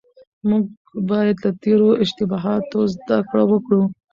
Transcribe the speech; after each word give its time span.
موږ 0.47 0.63
بايد 1.09 1.37
له 1.43 1.51
تېرو 1.63 1.89
اشتباهاتو 2.03 2.79
زده 2.95 3.17
کړه 3.29 3.43
وکړو. 3.51 3.81